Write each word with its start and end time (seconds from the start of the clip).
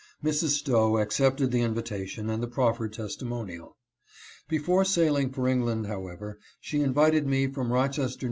Mrs. 0.23 0.53
Stowe 0.57 0.97
accepted 0.97 1.51
the 1.51 1.61
invitation 1.61 2.27
and 2.27 2.41
the 2.41 2.47
proffered 2.47 2.91
testimonial. 2.91 3.77
Before 4.49 4.83
sailing 4.83 5.29
for 5.29 5.47
England, 5.47 5.85
however, 5.85 6.39
she 6.59 6.81
invited 6.81 7.27
me 7.27 7.45
from 7.45 7.71
Rochester, 7.71 8.19
N. 8.19 8.19